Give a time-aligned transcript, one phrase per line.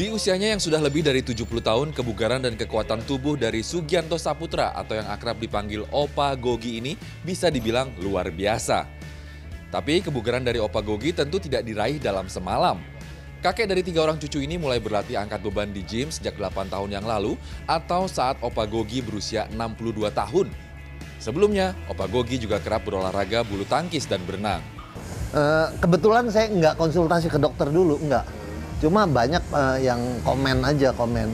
[0.00, 4.96] usianya yang sudah lebih dari 70 tahun, kebugaran dan kekuatan tubuh dari Sugianto Saputra atau
[4.96, 8.88] yang akrab dipanggil Opa Gogi ini bisa dibilang luar biasa.
[9.68, 12.80] Tapi kebugaran dari Opa Gogi tentu tidak diraih dalam semalam.
[13.44, 16.88] Kakek dari tiga orang cucu ini mulai berlatih angkat beban di gym sejak 8 tahun
[16.88, 17.36] yang lalu
[17.68, 20.48] atau saat Opa Gogi berusia 62 tahun.
[21.20, 24.64] Sebelumnya, Opa Gogi juga kerap berolahraga bulu tangkis dan berenang.
[25.36, 28.41] Eh, kebetulan saya nggak konsultasi ke dokter dulu, nggak.
[28.82, 31.30] Cuma banyak eh, yang komen aja komen.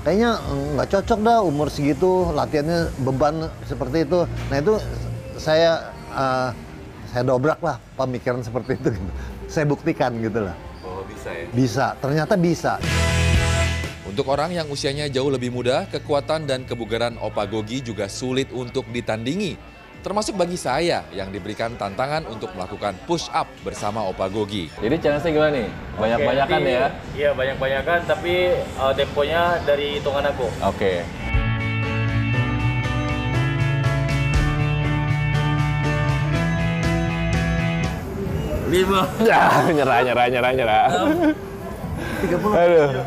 [0.00, 4.24] Kayaknya eh, nggak cocok dah umur segitu latihannya beban seperti itu.
[4.48, 4.80] Nah itu
[5.36, 6.48] saya eh,
[7.12, 8.96] saya dobrak lah pemikiran seperti itu.
[8.96, 9.12] gitu.
[9.46, 10.58] Saya buktikan gitu lah.
[10.82, 11.46] Oh bisa ya?
[11.54, 12.82] Bisa, ternyata bisa.
[14.02, 18.90] Untuk orang yang usianya jauh lebih muda, kekuatan dan kebugaran Opa Gogi juga sulit untuk
[18.90, 19.54] ditandingi.
[20.06, 24.70] Termasuk bagi saya yang diberikan tantangan untuk melakukan push up bersama Opa Gogi.
[24.78, 25.68] Jadi challenge-nya gimana nih?
[25.98, 26.88] Banyak-banyakan Oke, ya?
[27.18, 28.34] Iya banyak-banyakan tapi
[28.78, 30.46] uh, temponya dari hitungan aku.
[30.62, 31.02] Oke.
[38.70, 39.10] Lima.
[39.26, 39.42] Ya,
[39.74, 40.86] nyerah, nyerah, nyerah, nyerah.
[42.22, 42.30] 30.
[42.30, 43.02] Aduh.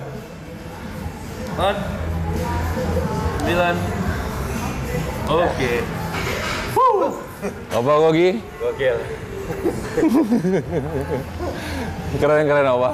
[1.55, 1.75] Empat.
[3.39, 3.75] Sembilan.
[5.31, 5.98] Oke.
[7.71, 8.97] Opa Gogi, Gokil.
[12.19, 12.91] keren-keren Opa.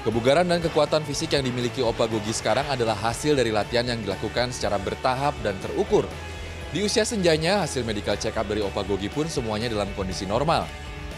[0.00, 4.54] Kebugaran dan kekuatan fisik yang dimiliki Opa Gogi sekarang adalah hasil dari latihan yang dilakukan
[4.54, 6.08] secara bertahap dan terukur.
[6.72, 10.64] Di usia senjanya, hasil medical check up dari Opa Gogi pun semuanya dalam kondisi normal.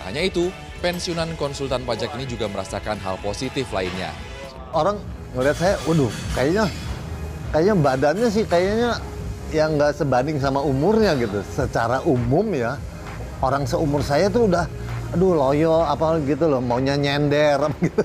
[0.01, 0.51] Tak hanya itu,
[0.83, 4.11] pensiunan konsultan pajak ini juga merasakan hal positif lainnya.
[4.75, 4.99] Orang
[5.37, 6.67] ngeliat saya, waduh, kayaknya
[7.53, 9.01] kayaknya badannya sih kayaknya
[9.53, 11.41] yang nggak sebanding sama umurnya gitu.
[11.53, 12.77] Secara umum ya,
[13.41, 14.69] orang seumur saya tuh udah,
[15.15, 18.03] aduh loyo apa gitu loh, maunya nyender gitu.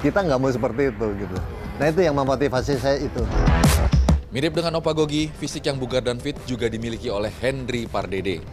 [0.00, 1.36] Kita nggak mau seperti itu gitu.
[1.76, 3.22] Nah itu yang memotivasi saya itu.
[4.32, 8.44] Mirip dengan Opa Gogi, fisik yang bugar dan fit juga dimiliki oleh Henry Pardede.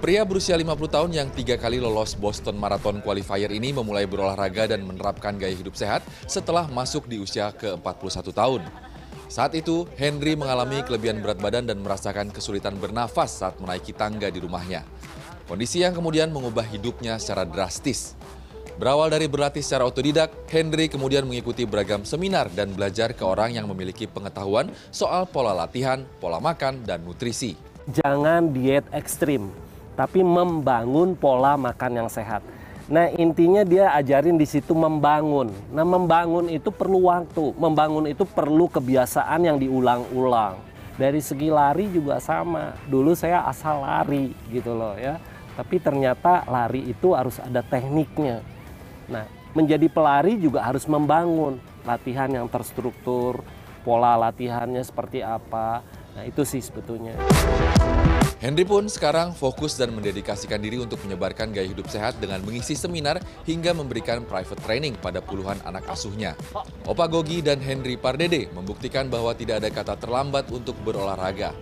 [0.00, 4.80] Pria berusia 50 tahun yang tiga kali lolos Boston Marathon Qualifier ini memulai berolahraga dan
[4.80, 8.64] menerapkan gaya hidup sehat setelah masuk di usia ke-41 tahun.
[9.30, 14.42] Saat itu, Henry mengalami kelebihan berat badan dan merasakan kesulitan bernafas saat menaiki tangga di
[14.42, 14.82] rumahnya.
[15.46, 18.18] Kondisi yang kemudian mengubah hidupnya secara drastis.
[18.80, 23.68] Berawal dari berlatih secara otodidak, Henry kemudian mengikuti beragam seminar dan belajar ke orang yang
[23.68, 27.58] memiliki pengetahuan soal pola latihan, pola makan, dan nutrisi.
[27.90, 29.50] jangan diet ekstrim,
[29.98, 32.40] tapi membangun pola makan yang sehat.
[32.90, 35.54] Nah intinya dia ajarin di situ membangun.
[35.70, 40.58] Nah membangun itu perlu waktu, membangun itu perlu kebiasaan yang diulang-ulang.
[40.98, 42.74] Dari segi lari juga sama.
[42.90, 45.22] Dulu saya asal lari gitu loh ya.
[45.54, 48.42] Tapi ternyata lari itu harus ada tekniknya.
[49.06, 49.24] Nah
[49.54, 53.38] menjadi pelari juga harus membangun latihan yang terstruktur,
[53.86, 55.86] pola latihannya seperti apa.
[56.14, 57.14] Nah itu sih sebetulnya.
[58.40, 63.20] Henry pun sekarang fokus dan mendedikasikan diri untuk menyebarkan gaya hidup sehat dengan mengisi seminar
[63.44, 66.32] hingga memberikan private training pada puluhan anak asuhnya.
[66.88, 71.52] Opa Gogi dan Henry Pardede membuktikan bahwa tidak ada kata terlambat untuk berolahraga.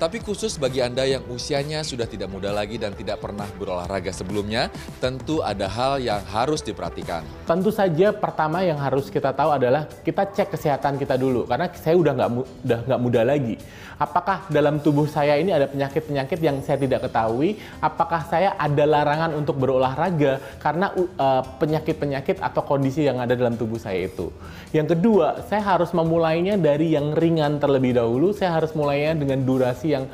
[0.00, 4.72] Tapi khusus bagi Anda yang usianya sudah tidak muda lagi dan tidak pernah berolahraga sebelumnya,
[4.96, 7.20] tentu ada hal yang harus diperhatikan.
[7.44, 12.00] Tentu saja pertama yang harus kita tahu adalah kita cek kesehatan kita dulu karena saya
[12.00, 12.30] udah nggak
[12.64, 13.60] udah nggak muda lagi.
[14.00, 17.60] Apakah dalam tubuh saya ini ada penyakit-penyakit yang saya tidak ketahui?
[17.84, 23.76] Apakah saya ada larangan untuk berolahraga karena eh, penyakit-penyakit atau kondisi yang ada dalam tubuh
[23.76, 24.32] saya itu?
[24.72, 28.32] Yang kedua, saya harus memulainya dari yang ringan terlebih dahulu.
[28.32, 30.06] Saya harus mulainya dengan durasi yang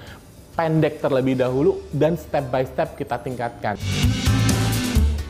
[0.57, 3.77] pendek terlebih dahulu dan step by step kita tingkatkan.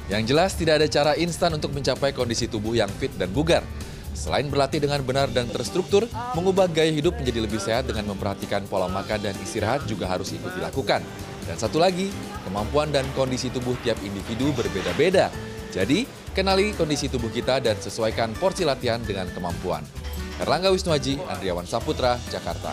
[0.07, 3.67] Yang jelas tidak ada cara instan untuk mencapai kondisi tubuh yang fit dan bugar.
[4.17, 8.89] Selain berlatih dengan benar dan terstruktur, mengubah gaya hidup menjadi lebih sehat dengan memperhatikan pola
[8.89, 11.05] makan dan istirahat juga harus ikut dilakukan.
[11.45, 12.09] Dan satu lagi,
[12.49, 15.29] kemampuan dan kondisi tubuh tiap individu berbeda-beda.
[15.69, 19.85] Jadi, kenali kondisi tubuh kita dan sesuaikan porsi latihan dengan kemampuan.
[20.41, 22.73] Erlangga Wisnuaji, Andriawan Saputra, Jakarta.